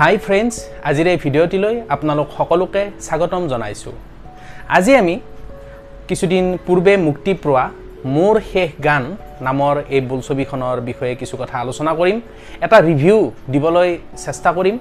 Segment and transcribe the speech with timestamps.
[0.00, 0.54] হাই friends
[0.88, 3.94] আজিৰ এই ভিডিঅ'টিলৈ আপোনালোক সকলোকে স্বাগতম জনাইছোঁ।
[4.76, 5.14] আজি আমি
[6.08, 7.64] কিছুদিন পূৰ্বে মুক্তি পোৱা
[8.16, 9.04] মোৰ শেষ গান
[9.46, 12.18] নামৰ এই বোলছবিখনৰ বিষয়ে কিছু কথা আলোচনা কৰিম।
[12.64, 13.18] এটা ৰিভিউ
[13.52, 13.90] দিবলৈ
[14.24, 14.76] চেষ্টা কৰিম।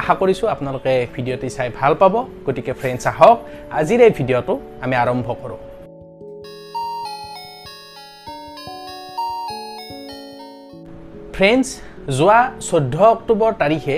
[0.00, 2.14] আশা কৰিছোঁ আপোনালোকে ভিডিঅ'টি চাই ভাল পাব।
[2.46, 3.36] গতিকে ফ্ৰেণ্ডছ আহক
[3.80, 5.60] আজিৰ এই ভিডিঅ'টো আমি আৰম্ভ কৰোঁ।
[11.36, 11.68] ফ্ৰেণ্ডছ
[12.18, 13.96] যোৱা চৈধ্য অক্টোবৰ তাৰিখে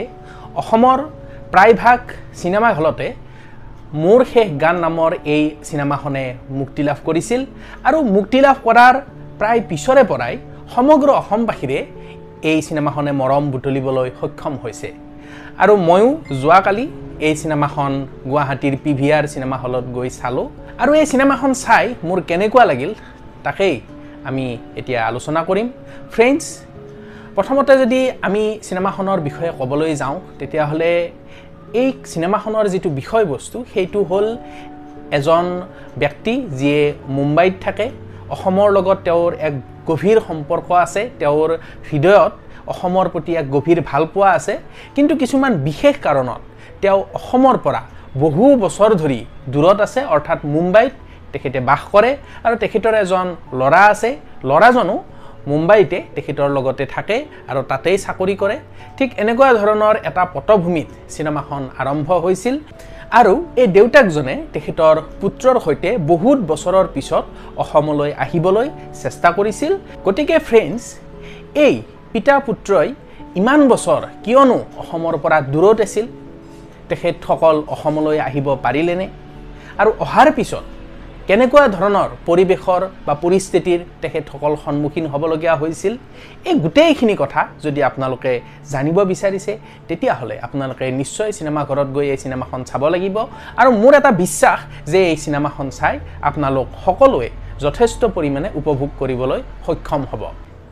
[0.61, 0.99] অসমৰ
[1.53, 2.01] প্ৰায়ভাগ
[2.41, 3.07] চিনেমা হলতে
[4.03, 6.25] মোৰ শেষ গান নামৰ এই চিনেমাখনে
[6.59, 7.41] মুক্তি লাভ কৰিছিল
[7.89, 8.95] আৰু মুক্তি লাভ কৰাৰ
[9.39, 10.35] প্ৰায় পিছৰে পৰাই
[10.75, 11.79] সমগ্ৰ অসমবাসীৰে
[12.51, 14.89] এই চিনেমাখনে মৰম বুটলিবলৈ সক্ষম হৈছে।
[15.63, 16.09] আৰু ময়ো
[16.43, 16.87] যোৱাকালি
[17.27, 17.93] এই চিনেমাখন
[18.31, 20.47] গুৱাহাটীৰ পি ভি আৰ চিনেমা হলত গৈ চালোঁ।
[20.83, 22.91] আৰু এই চিনেমাখন চাই মোৰ কেনেকুৱা লাগিল
[23.47, 23.75] তাকেই
[24.29, 24.45] আমি
[24.81, 25.67] এতিয়া আলোচনা কৰিম।
[26.13, 26.45] ফ্ৰেণ্ডছ
[27.39, 30.93] প্ৰথমতে যদি আমি চিনেমাখনৰ বিষয়ে ক'বলৈ যাওঁ তেতিয়াহ'লে
[31.81, 34.27] এই চিনেমাখনৰ যিটো বিষয়বস্তু সেইটো হ'ল
[35.19, 35.45] এজন
[36.03, 36.83] ব্যক্তি যিয়ে
[37.17, 37.87] মুম্বাইত থাকে।
[38.35, 39.55] অসমৰ লগত তেওঁৰ এক
[39.89, 41.51] গভীৰ সম্পৰ্ক আছে। তেওঁৰ
[41.89, 42.33] হৃদয়ত
[42.73, 44.55] অসমৰ প্ৰতি এক গভীৰ ভালপোৱা আছে।
[44.97, 46.41] কিন্তু কিছুমান বিশেষ কাৰণত
[46.83, 47.83] তেওঁ অসমৰ পৰা
[48.25, 49.21] বহু বছৰ ধৰি
[49.53, 50.93] দূৰত আছে অৰ্থাৎ মুম্বাইত
[51.33, 52.11] তেখেতে বাস কৰে।
[52.47, 53.27] আৰু তেখেতৰ এজন
[53.61, 54.11] ল'ৰা আছে।
[54.49, 54.97] ল'ৰাজনো
[55.51, 57.17] মুম্বাইতে তেখেতৰ লগতে থাকে
[57.51, 58.57] আৰু তাতেই চাকৰি কৰে।
[58.99, 62.57] ঠিক এনেকুৱা ধৰণৰ এটা পটভূমিত চিনেমাখন আৰম্ভ হৈছিল
[63.19, 67.25] আৰু এই দেউতাকজনে তেখেতৰ পুত্ৰৰ সৈতে বহুত বছৰৰ পিছত
[67.63, 68.69] অসমলৈ আহিবলৈ
[69.03, 69.73] চেষ্টা কৰিছিল।
[70.07, 70.83] গতিকে ফ্ৰেণ্ডছ
[71.67, 71.75] এই
[72.13, 72.89] পিতা পুত্ৰই
[73.41, 76.07] ইমান বছৰ কিয়নো অসমৰ পৰা দূৰত আছিল?
[76.89, 79.07] তেখেতসকল অসমলৈ আহিব পাৰিলেনে?
[79.81, 80.65] আৰু অহাৰ পিছত
[81.29, 85.95] কেনেকুৱা ধৰণৰ পৰিৱেশৰ বা পৰিস্থিতিৰ তেখেতসকল সন্মুখীন হ'বলগীয়া হৈছিল
[86.49, 88.33] এই গোটেইখিনি কথা যদি আপোনালোকে
[88.73, 89.53] জানিব বিচাৰিছে
[89.89, 93.17] তেতিয়াহ'লে আপোনালোকে নিশ্চয় চিনেমাঘৰত গৈ এই চিনেমাখন চাব লাগিব।
[93.61, 94.59] আৰু মোৰ এটা বিশ্বাস
[94.93, 95.95] যে এই চিনেমাখন চাই
[96.29, 97.29] আপোনালোক সকলোৱে
[97.65, 100.23] যথেষ্ট পৰিমাণে উপভোগ কৰিবলৈ সক্ষম হ'ব।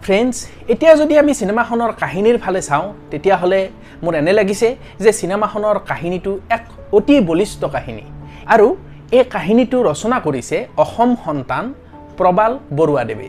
[0.04, 0.36] ফ্ৰেণ্ডছ
[0.72, 3.60] এতিয়া যদি আমি চিনেমাখনৰ কাহিনীৰ ফালে চাওঁ তেতিয়াহ'লে
[4.04, 4.69] মোৰ এনে লাগিছে
[5.04, 6.64] যে চিনেমাখনৰ কাহিনীটো এক
[6.97, 8.04] অতি বলিষ্ঠ কাহিনী।
[8.54, 8.69] আৰু
[9.14, 11.64] এই কাহিনীটো ৰচনা কৰিছে অসম সন্তান
[12.18, 13.28] প্ৰবাল বৰুৱাদেৱে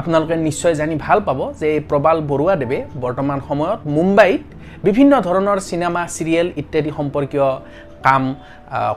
[0.00, 4.42] আপোনালোকে নিশ্চয় জানি ভাল পাব যে এই প্ৰবাল বৰুৱাদেৱে বৰ্তমান সময়ত মুম্বাইত
[4.86, 7.48] বিভিন্ন ধৰণৰ চিনেমা চিৰিয়েল ইত্যাদি সম্পৰ্কীয়
[8.06, 8.22] কাম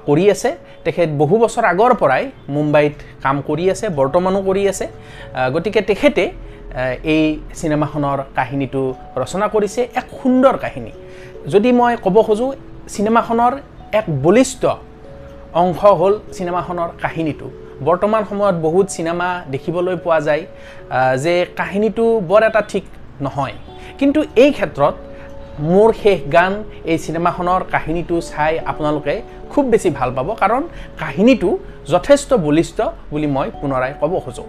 [0.08, 0.50] কৰি আছে।
[0.86, 2.24] তেখেত বহু বছৰ আগৰ পৰাই
[2.56, 4.86] মুম্বাইত কাম কৰি আছে বৰ্তমানো কৰি আছে।
[5.54, 6.24] গতিকে তেখেতে
[7.14, 7.24] এই
[7.60, 8.82] চিনেমাখনৰ কাহিনীটো
[9.22, 10.92] ৰচনা কৰিছে। এক সুন্দৰ কাহিনী।
[11.54, 12.52] যদি মই ক'ব খোজোঁ
[12.94, 13.54] চিনেমাখনৰ
[14.00, 14.64] এক বলিষ্ঠ
[15.54, 17.48] অংশ হ'ল চিনেমাখনৰ কাহিনীটো।
[17.88, 20.44] বৰ্তমান সময়ত বহুত চিনেমা দেখিবলৈ পোৱা যায়
[21.24, 22.84] যে কাহিনীটো বৰ এটা ঠিক
[23.26, 23.56] নহয়।
[24.00, 24.96] কিন্তু এই ক্ষেত্ৰত
[25.72, 26.54] মোৰ শেষ গান
[26.92, 29.14] এই চিনেমাখনৰ কাহিনীটো চাই আপোনালোকে
[29.52, 30.64] খুব বেছি ভাল পাব। কাৰণ
[31.02, 31.50] কাহিনীটো
[31.94, 32.78] যথেষ্ট বলিষ্ঠ
[33.12, 34.48] বুলি মই পুনৰাই ক'ব খোজোঁ।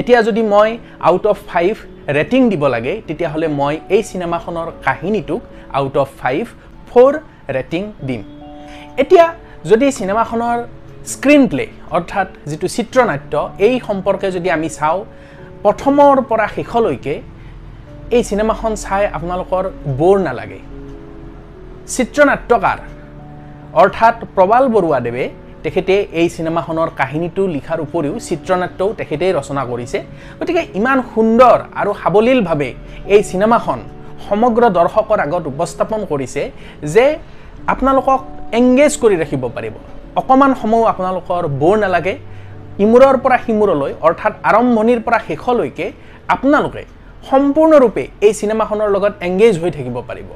[0.00, 0.68] এতিয়া যদি মই
[1.08, 1.72] আউট অফ ফাইভ
[2.18, 5.40] ৰেটিং দিব লাগে তেতিয়াহ'লে মই এই চিনেমাখনৰ কাহিনীটোক
[5.78, 6.42] out of five
[6.90, 7.12] four
[7.56, 8.22] rating দিম।
[9.02, 9.26] এতিয়া
[9.66, 10.58] যদি চিনেমাখনৰ
[11.12, 11.64] স্ক্ৰীণ প্লে
[11.96, 13.34] অৰ্থাৎ যিটো চিত্ৰনাট্য
[13.66, 14.98] এই সম্পৰ্কে যদি আমি চাওঁ
[15.64, 17.14] প্ৰথমৰ পৰা শেষলৈকে
[18.16, 19.64] এই চিনেমাখন চাই আপোনালোকৰ
[20.00, 20.60] বৰ নালাগে।
[21.94, 22.78] চিত্ৰনাট্যকাৰ
[23.82, 25.24] অৰ্থাৎ প্ৰবাল বৰুৱাদেৱে
[25.64, 29.98] তেখেতে এই চিনেমাখনৰ কাহিনীটো লিখাৰ উপৰিও চিত্ৰনাট্যও তেখেতেই ৰচনা কৰিছে।
[30.38, 32.70] গতিকে ইমান সুন্দৰ আৰু সাৱলীলভাৱে
[33.14, 33.78] এই চিনেমাখন
[34.26, 36.42] সমগ্ৰ দৰ্শকৰ আগত উপস্থাপন কৰিছে
[36.94, 37.06] যে
[37.72, 38.20] আপোনালোকক
[38.58, 39.74] এংগেজ কৰি ৰাখিব পাৰিব।
[40.20, 42.14] অকণমান সময় আপোনালোকৰ বৰ নালাগে।
[42.84, 45.86] ইমূৰৰ পৰা সিমূৰলৈ অৰ্থাৎ আৰম্ভণিৰ পৰা শেষলৈকে
[46.34, 46.82] আপোনালোকে
[47.30, 50.28] সম্পূৰ্ণৰূপে এই চিনেমাখনৰ লগত এংগেজ হৈ থাকিব পাৰিব।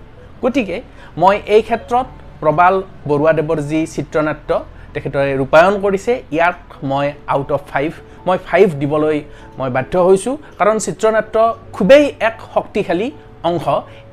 [0.43, 0.77] গতিকে
[1.23, 2.07] মই এই ক্ষেত্ৰত
[2.43, 2.75] প্ৰবাল
[3.09, 4.51] বৰুৱাদেৱৰ যি চিত্ৰনাট্য
[4.95, 6.59] তেখেতে ৰূপায়ণ কৰিছে ইয়াক
[6.91, 7.91] মই আউট অফ ফাইভ
[8.27, 9.19] মই ফাইভ দিবলৈ
[9.59, 11.37] মই বাধ্য হৈছোঁ। কাৰণ চিত্ৰনাট্য
[11.77, 13.09] খুবেই এক শক্তিশালী
[13.49, 13.67] অংশ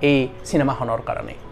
[0.10, 0.18] এই
[0.48, 1.49] চিনেমাখনৰ কাৰণে।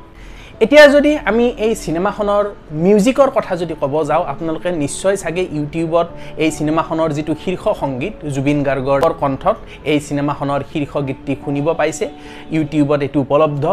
[0.66, 2.46] এতিয়া যদি আমি এই চিনেমাখনৰ
[2.86, 6.08] মিউজিকৰ কথা যদি ক'ব যাওঁ আপোনালোকে নিশ্চয় চাগে ইউটিউবত
[6.44, 9.58] এই চিনেমাখনৰ যিটো শীৰ্ষ সংগীত জুবিন গাৰ্গৰ কণ্ঠত
[9.92, 12.06] এই চিনেমাখনৰ শীৰ্ষ গীতটি শুনিব পাইছে।
[12.56, 13.66] ইউটিউবত এইটো উপলব্ধ।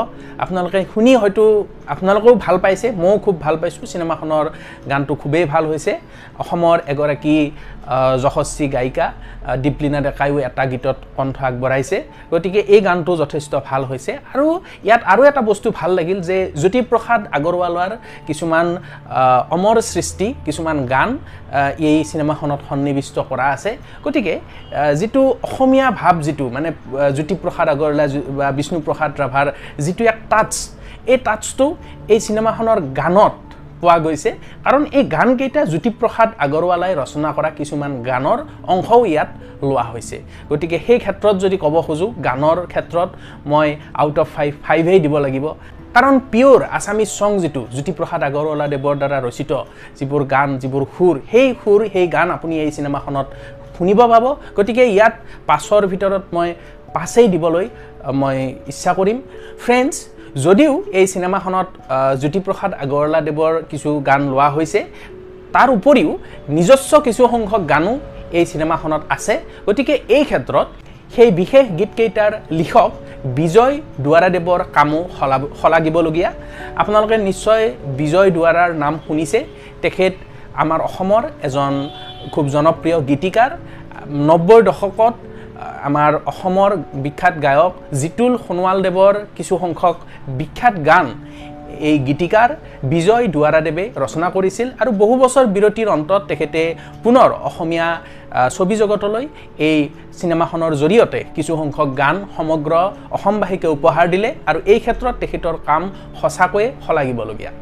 [0.44, 1.42] আপোনালোকে শুনি হয়তো
[1.94, 4.46] আপোনালোকেও ভাল পাইছে ময়ো খুব ভাল পাইছোঁ। চিনেমাখনৰ
[4.90, 5.92] গানটো খুবেই ভাল হৈছে।
[6.42, 7.36] অসমৰ এগৰাকী
[8.22, 9.06] যশস্বী গায়িকা
[9.62, 11.98] দীপলিনা ডেকাইও এটা গীতত কণ্ঠ আগবঢ়াইছে।
[12.32, 14.46] গতিকে এই গানটো যথেষ্ট ভাল হৈছে। আৰু
[14.86, 16.36] ইয়াত আৰু এটা বস্তু ভাল লাগিল যে
[16.74, 17.92] জ্যোতিপ্ৰসাদ আগৰৱালাৰ
[18.28, 18.66] কিছুমান
[19.56, 21.10] অমৰ সৃষ্টি কিছুমান গান
[21.88, 23.70] এই চিনেমাখনত সন্নিৱিষ্ট কৰা আছে।
[24.04, 24.34] গতিকে
[25.00, 26.68] যিটো অসমীয়া ভাৱ যিটো মানে
[27.16, 28.04] জ্যোতিপ্ৰসাদ আগৰৱালা
[28.38, 29.46] বা বিষ্ণুপ্ৰসাদ ৰাভাৰ
[29.84, 30.52] যিটো এক টাচ
[31.12, 31.66] এই টাচটো
[32.12, 33.34] এই চিনেমাখনৰ গানত
[33.80, 34.30] পোৱা গৈছে।
[34.64, 38.38] কাৰণ এই গানকেইটা জ্যোতিপ্ৰসাদ আগৰৱালাই ৰচনা কৰা কিছুমান গানৰ
[38.72, 39.30] অংশও ইয়াত
[39.68, 40.16] লোৱা হৈছে।
[40.50, 43.10] গতিকে সেই ক্ষেত্ৰত যদি ক'ব খোজোঁ গানৰ ক্ষেত্ৰত
[43.50, 43.68] মই
[44.02, 45.46] আউট অফ ফাইভ ফাইভেই দিব লাগিব।
[45.96, 49.50] কাৰণ পিয়'ৰ আছামিজ চং যিটো জ্যোতিপ্ৰসাদ আগৰৱালাদেৱৰ দ্বাৰা ৰচিত
[49.98, 53.26] যিবোৰ গান যিবোৰ সুৰ সেই সুৰ সেই গান আপুনি এই চিনেমাখনত
[53.76, 54.24] শুনিব পাব।
[54.56, 55.14] গতিকে ইয়াত
[55.48, 56.48] পাঁচৰ ভিতৰত মই
[56.96, 57.66] পাঁচেই দিবলৈ
[58.20, 58.36] মই
[58.70, 59.18] ইচ্ছা কৰিম।
[59.62, 59.96] ফ্ৰেণ্ডছ
[60.44, 61.68] যদিও এই চিনেমাখনত
[62.20, 64.80] জ্যোতিপ্ৰসাদ আগৰৱালাদেৱৰ কিছু গান লোৱা হৈছে
[65.54, 66.10] তাৰ উপৰিও
[66.56, 67.92] নিজস্ব কিছু সংখ্যক গানো
[68.38, 69.34] এই চিনেমাখনত আছে।
[69.66, 70.66] গতিকে এই ক্ষেত্ৰত
[71.14, 72.90] সেই বিশেষ গীতকেইটাৰ লিখক
[73.38, 73.74] বিজয়
[74.04, 76.30] দুৱাৰাদেৱৰ কামো শলা শলাগিবলগীয়া
[76.80, 77.64] আপোনালোকে নিশ্চয়
[78.00, 79.38] বিজয় দুৱাৰাৰ নাম শুনিছে।
[79.82, 80.14] তেখেত
[80.62, 81.72] আমাৰ অসমৰ এজন
[82.32, 83.50] খুব জনপ্ৰিয় গীতিকাৰ।
[84.28, 85.14] নব্বৈৰ দশকত
[85.88, 86.70] আমাৰ অসমৰ
[87.04, 89.96] বিখ্যাত গায়ক জিতুল সোণোৱালদেৱৰ কিছুসংখ্যক
[90.38, 91.06] বিখ্যাত গান
[91.88, 92.48] এই গীতিকাৰ
[92.92, 96.60] বিজয় দুৱাৰাদেৱে ৰচনা কৰিছিল আৰু বহু বছৰ বিৰতিৰ অন্তত তেখেতে
[97.04, 97.88] পুনৰ অসমীয়া
[98.56, 99.24] ছবি জগতলৈ
[99.68, 99.78] এই
[100.18, 102.72] চিনেমাখনৰ জৰিয়তে কিছুসংখ্যক গান সমগ্ৰ
[103.16, 105.82] অসমবাসীকে উপহাৰ দিলে আৰু এই ক্ষেত্ৰত তেখেতৰ কাম
[106.20, 107.52] সঁচাকৈয়ে শলাগিবলগীয়া।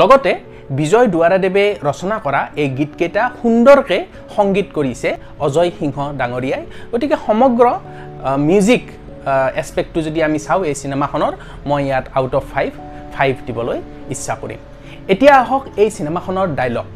[0.00, 0.32] লগতে
[0.78, 4.00] বিজয় দুৱাৰাদেৱে ৰচনা কৰা এই গীতকেইটা সুন্দৰকৈ
[4.36, 5.08] সংগীত কৰিছে
[5.46, 6.62] অজয় সিংহ ডাঙৰীয়াই।
[6.92, 7.66] গতিকে সমগ্ৰ
[8.48, 8.84] মিউজিক
[9.60, 11.32] এছপেক্টটো যদি আমি চাওঁ এই চিনেমাখনৰ
[11.68, 12.70] মই ইয়াত আউট অফ ফাইভ
[13.14, 13.78] ফাইভ দিবলৈ
[14.14, 14.60] ইচ্ছা কৰিম।
[15.12, 16.90] এতিয়া আহক এই চিনেমাখনৰ ডাইলগ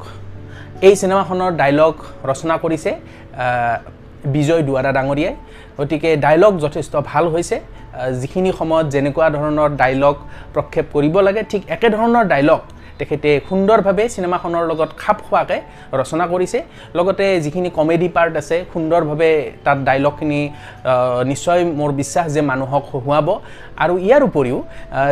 [0.88, 1.94] এই চিনেমাখনৰ ডাইলগ
[2.30, 2.90] ৰচনা কৰিছে
[4.34, 5.34] বিজয় দুৱাৰা ডাঙৰীয়াই।
[5.78, 7.56] গতিকে ডাইলগ যথেষ্ট ভাল হৈছে।
[8.20, 10.16] যিখিনি সময়ত যেনেকুৱা ধৰণৰ ডাইলগ
[10.54, 12.60] প্ৰক্ষেপ কৰিব লাগে ঠিক একেধৰণৰ ডাইলগ
[13.00, 15.60] তেখেতে সুন্দৰভাৱে চিনেমাখনৰ লগত খাপ খোৱাকৈ
[16.00, 16.58] ৰচনা কৰিছে।
[16.98, 19.30] লগতে যিখিনি কমেডি পাৰ্ট আছে সুন্দৰভাৱে
[19.64, 20.40] তাত ডাইলগখিনি
[21.30, 23.28] নিশ্চয় মোৰ বিশ্বাস যে মানুহক হহুৱাব।
[23.84, 24.58] আৰু ইয়াৰ উপৰিও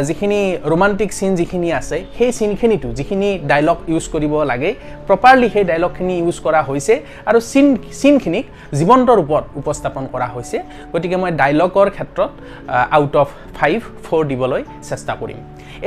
[0.09, 0.41] যিখিনি
[0.73, 4.71] ৰোমান্টিক চিন যিখিনি আছে সেই চিনখিনিতো যিখিনি ডাইলগ ইউজ কৰিব লাগে
[5.09, 6.95] প্ৰপাৰলি সেই ডাইলগখিনি ইউজ কৰা হৈছে
[7.29, 7.67] আৰু চিন
[8.01, 8.45] চিনখিনিক
[8.79, 10.57] জীৱন্ত ৰূপত উপস্থাপন কৰা হৈছে।
[10.93, 12.31] গতিকে মই ডাইলগৰ ক্ষেত্ৰত
[12.97, 13.29] আউট অফ
[13.59, 15.39] ফাইভ ফ'ৰ দিবলৈ চেষ্টা কৰিম।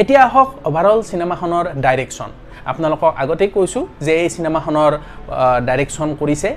[0.02, 2.30] এতিয়া আহক অভাৰঅল চিনেমাখনৰ ডাইৰেকশ্যন
[2.72, 4.92] আপোনালোকক আগতেই কৈছোঁ যে এই চিনেমাখনৰ
[5.68, 6.50] ডাইৰেকশ্যন কৰিছে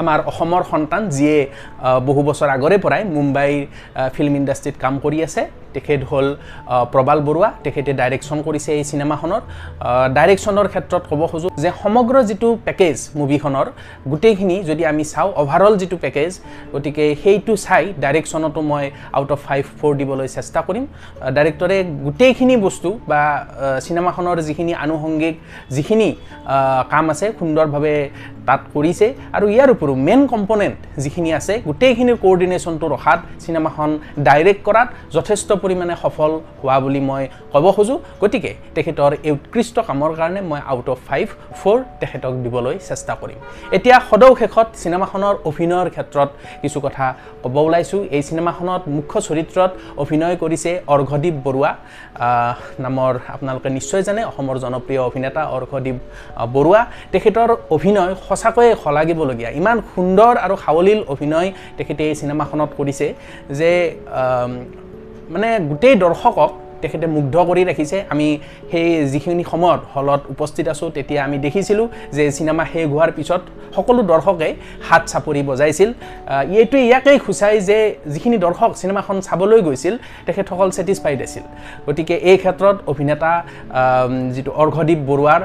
[0.00, 1.38] আমাৰ অসমৰ সন্তান যিয়ে
[2.08, 3.60] বহু বছৰ আগৰে পৰাই মুম্বাইৰ
[4.14, 5.42] ফিল্ম ইণ্ডাষ্ট্ৰীত কাম কৰি আছে।
[5.76, 6.26] তেখেত হ'ল
[6.94, 9.40] প্ৰবাল বৰুৱা। তেখেতে ডাইৰেকশ্যন কৰিছে এই চিনেমাখনৰ
[10.16, 13.66] ডাইৰেকশ্যনৰ ক্ষেত্ৰত ক'ব খোজোঁ যে সমগ্ৰ যিটো পেকেজ মুভিখনৰ
[14.12, 16.30] গোটেইখিনি যদি আমি চাওঁ অভাৰঅল যিটো পেকেজ
[16.74, 18.84] গতিকে সেইটো চাই ডাইৰেকশ্যনতো মই
[19.16, 20.84] আউট অফ ফাইভ ফ'ৰ দিবলৈ চেষ্টা কৰিম।
[21.36, 23.20] ডাইৰেক্টৰে গোটেইখিনি বস্তু বা
[23.86, 25.34] চিনেমাখনৰ যিখিনি আনুষংগিক
[25.76, 26.08] যিখিনি
[26.92, 27.96] কাম আছে সুন্দৰভাৱে
[28.48, 29.06] তাত কৰিছে।
[29.36, 33.90] আৰু ইয়াৰ উপৰিও মেইন কম্পনেণ্ট যিখিনি আছে গোটেইখিনিৰ কোঅৰ্ডিনেশ্যনটো ৰখাত চিনেমাখন
[34.28, 36.30] ডাইৰেক্ট কৰাত যথেষ্ট পৰিমাণে সফল
[36.60, 37.22] হোৱা বুলি মই
[37.52, 41.26] ক'ব খোজোঁ। গতিকে তেখেতৰ এই উৎকৃষ্ট কামৰ কাৰণে মই আউট অফ ফাইভ
[41.60, 43.38] ফ'ৰ তেখেতক দিবলৈ চেষ্টা কৰিম।
[43.76, 46.30] এতিয়া সদৌ শেষত চিনেমাখনৰ অভিনয়ৰ ক্ষেত্ৰত
[46.62, 47.06] কিছু কথা
[47.44, 49.70] ক'ব ওলাইছোঁ। এই চিনেমাখনত মুখ্য চৰিত্ৰত
[50.02, 51.70] অভিনয় কৰিছে অৰ্ঘদীপ বৰুৱা।
[52.84, 55.96] নামৰ আপোনালোকে নিশ্চয় জানে অসমৰ জনপ্ৰিয় অভিনেতা অৰ্ঘদীপ
[56.54, 56.82] বৰুৱা।
[57.12, 61.48] তেখেতৰ অভিনয় সঁচাকৈয়ে শলাগিবলগীয়া। ইমান সুন্দৰ আৰু সাৱলীল অভিনয়
[61.78, 63.06] তেখেতে এই চিনেমাখনত কৰিছে
[63.58, 63.70] যে
[65.34, 66.50] মানে গোটেই দৰ্শকক
[66.82, 68.28] তেখেতে মুগ্ধ কৰি ৰাখিছে। আমি
[68.70, 73.42] সেই যিখিনি সময়ত হলত উপস্থিত আছোঁ তেতিয়া আমি দেখিছিলোঁ যে চিনেমা শেষ হোৱাৰ পিছত
[73.76, 74.48] সকলো দৰ্শকে
[74.88, 75.90] হাত চাপৰি বজাইছিল।
[76.60, 77.78] এইটোৱে ইয়াকেই সূচায় যে
[78.12, 79.94] যিখিনি দৰ্শক চিনেমাখন চাবলৈ গৈছিল
[80.26, 81.44] তেখেতসকল ছেটিছফাইড আছিল।
[81.86, 83.30] গতিকে এই ক্ষেত্ৰত অভিনেতা
[84.34, 85.40] যিটো অৰ্ঘদীপ বৰুৱাৰ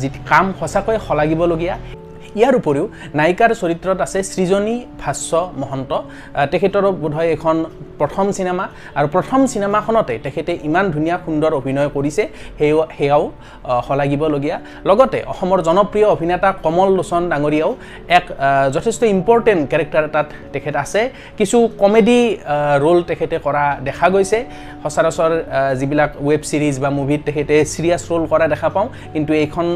[0.00, 1.76] যিটো কাম সঁচাকৈ শলাগিবলগীয়া
[2.40, 2.86] ইয়াৰ উপৰিও
[3.18, 5.30] নায়িকাৰ চৰিত্ৰত আছে সৃজনী ভাষ্য
[5.62, 5.90] মহন্ত।
[6.52, 7.56] তেখেতৰো বোধহয় এখন
[8.00, 8.64] প্ৰথম চিনেমা
[8.98, 12.22] আৰু প্ৰথম চিনেমাখনতে তেখেতে ইমান ধুনীয়া সুন্দৰ অভিনয় কৰিছে
[12.58, 13.22] সেয়া সেয়াও
[13.86, 14.56] শলাগিবলগীয়া।
[14.88, 17.70] লগতে অসমৰ জনপ্ৰিয় অভিনেতা কমল লোচন ডাঙৰীয়াও
[18.18, 18.24] এক
[18.74, 21.00] যথেষ্ট ইম্পৰ্টেণ্ট কেৰেক্টাৰ এটাত তেখেত আছে।
[21.38, 22.20] কিছু কমেডি
[22.82, 24.38] ৰোল তেখেতে কৰা দেখা গৈছে।
[24.84, 25.32] সচৰাচৰ
[25.80, 29.66] যিবিলাক ৱেব ছিৰিজ বা মুভিত তেখেতে ছিৰিয়াছ ৰোল কৰা দেখা পাওঁ কিন্তু এইখন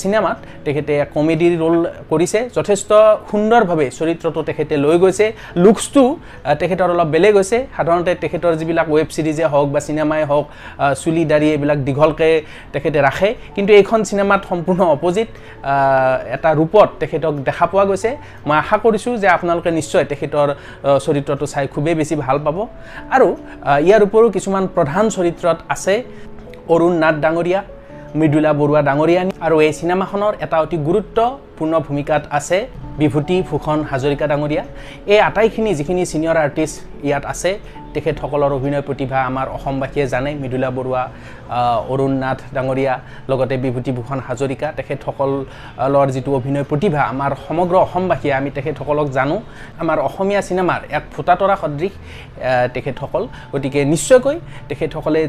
[0.00, 1.76] চিনেমাত তেখেতে কমেডিৰ ৰোল
[2.10, 2.90] কৰিছে। যথেষ্ট
[3.30, 5.26] সুন্দৰভাৱে চৰিত্ৰটো তেখেতে লৈ গৈছে।
[5.64, 6.02] লুকছটো
[6.60, 10.44] তেখেতৰ অলপ বেলেগ হৈছে। সাধাৰণতে তেখেতৰ যিবিলাক ৱেব ছিৰিজে হওক বা চিনেমাই হওক
[11.02, 12.32] চুলি দাড়ি এইবিলাক দীঘলকৈ
[12.74, 15.28] তেখেতে ৰাখে। কিন্তু এইখন চিনেমাত সম্পূৰ্ণ অপজিট
[16.36, 18.10] এটা ৰূপত তেখেতক দেখা পোৱা গৈছে।
[18.46, 20.48] মই আশা কৰিছোঁ যে আপোনালোকে নিশ্চয় তেখেতৰ
[21.04, 22.56] চৰিত্ৰটো চাই খুবেই বেছি ভাল পাব।
[23.14, 23.28] আৰু
[23.86, 25.94] ইয়াৰ উপৰিও কিছুমান প্ৰধান চৰিত্ৰত আছে
[26.74, 27.60] অৰুণ নাথ ডাঙৰীয়া
[28.18, 31.18] মৃদুলা বৰুৱা ডাঙৰীয়ানী আৰু এই চিনেমাখনৰ এটা অতি গুৰুত্ব
[31.60, 32.58] গুৰুত্বপূৰ্ণ ভূমিকাত আছে
[33.00, 34.64] বিভূতি ভূষণ হাজৰিকা ডাঙৰীয়া।
[35.12, 36.76] এই আটাইখিনি যিখিনি ছিনিয়ৰ আৰ্টিষ্ট
[37.08, 37.50] ইয়াত আছে
[37.94, 41.02] তেখেতসকলৰ অভিনয় প্ৰতিভা আমাৰ অসমবাসীয়ে জানে। মৃদুলা বৰুৱা
[41.92, 42.94] অৰুণ নাথ ডাঙৰীয়া
[43.30, 49.36] লগতে বিভূতিভূষণ হাজৰিকা। তেখেতসকলৰ যিটো অভিনয় প্ৰতিভা আমাৰ সমগ্ৰ অসমবাসীয়ে আমি তেখেতসকলক জানো।
[49.82, 51.92] আমাৰ অসমীয়া চিনেমাৰ এক ফুটাতৰা সদৃশ
[52.74, 54.36] তেখেতসকল। গতিকে নিশ্চয়কৈ
[54.70, 55.20] তেখেতসকলে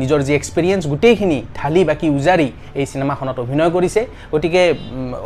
[0.00, 2.48] নিজৰ যি এক্সপিৰিয়েঞ্চ গোটেইখিনি ঢালি বাকী উজাৰি
[2.80, 4.00] এই চিনেমাখনত অভিনয় কৰিছে।
[4.32, 4.62] গতিকে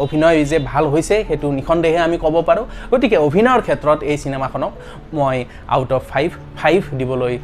[0.04, 4.72] অভিনয় যে ভাল হৈছে সেইটো নিঃসন্দেহে আমি ক'ব পাৰোঁ। গতিকে অভিনয়ৰ ক্ষেত্ৰত এই চিনেমাখনক
[5.16, 5.36] মই
[5.74, 6.28] আউট অফ ফাইভ
[6.60, 7.34] ফাইভ দিবলৈ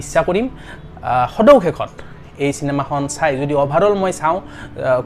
[0.00, 0.46] ইচ্ছা কৰিম।
[1.34, 1.92] সদৌ শেষত
[2.46, 4.38] এই চিনেমাখন চাই যদি অভাৰঅল মই চাওঁ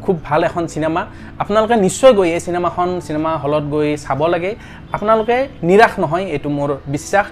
[0.04, 1.02] খুব ভাল এখন চিনেমা।
[1.42, 4.50] আপোনালোকে নিশ্চয় গৈ এই চিনেমাখন চিনেমা হলত গৈ চাব লাগে।
[4.94, 5.36] আপোনালোকে
[5.68, 7.26] নিৰাশ নহয় এইটো মোৰ বিশ্বাস।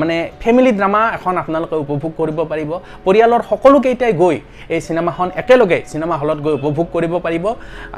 [0.00, 2.70] মানে ফেমিলি ড্ৰামা এখন আপোনালোকে উপভোগ কৰিব পাৰিব।
[3.06, 4.36] পৰিয়ালৰ সকলোকেইটাই গৈ
[4.74, 7.44] এই চিনেমাখন একেলগে চিনেমা হলত গৈ উপভোগ কৰিব পাৰিব।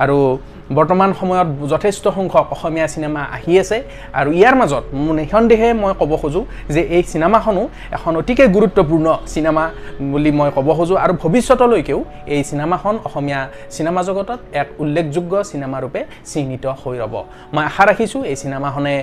[0.02, 0.18] আৰু
[0.76, 3.78] বৰ্তমান সময়ত যথেষ্ট সংখ্যক অসমীয়া চিনেমা আহি আছে
[4.20, 4.84] আৰু ইয়াৰ মাজত
[5.18, 6.44] নিঃসন্দেহে মই ক'ব খোজোঁ
[6.74, 7.62] যে এই চিনেমাখনো
[7.96, 9.64] এখন অতিকে গুৰুত্বপূৰ্ণ চিনেমা
[10.12, 12.00] বুলি মই ক'ব খোজোঁ আৰু ভৱিষ্যতলৈকেও
[12.34, 13.40] এই চিনেমাখন অসমীয়া
[13.74, 17.14] চিনেমা জগতত এক উল্লেখযোগ্য চিনেমাৰূপে চিহ্নিত হৈ ৰ'ব।
[17.54, 18.94] মই আশা ৰাখিছোঁ এই চিনেমাখনে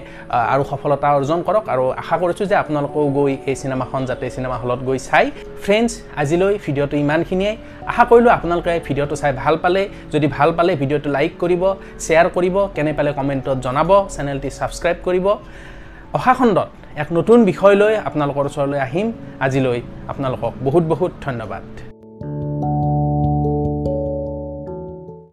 [0.54, 4.80] আৰু সফলতা অৰ্জন কৰক আৰু আশা কৰিছোঁ যে আপোনালোকেও গৈ এই চিনেমাখন যাতে চিনেমা হলত
[4.88, 5.26] গৈ চাই।
[5.64, 5.92] ফ্ৰেণ্ডছ
[6.22, 7.54] আজিলৈ ভিডিঅ'টো ইমানখিনিয়ে।
[7.92, 9.82] আশা কৰিলোঁ আপোনালোকে ভিডিঅ'টো চাই ভাল পালে।
[10.14, 11.64] যদি ভাল পালে ভিডিঅ'টো লাইক কৰিব
[12.06, 15.28] শ্বেয়াৰ কৰিব কেনে পালে কমেণ্টত জনাব চেনেলটি ছাবস্ক্ৰাইব কৰিব।
[16.18, 16.70] অহা খণ্ডত
[17.02, 19.08] এক নতুন বিষয় লৈ আপোনালোকৰ ওচৰলৈ আহিম।
[19.46, 19.80] আজিলৈ
[20.12, 21.95] আপোনালোকক বহুত বহুত ধন্যবাদ।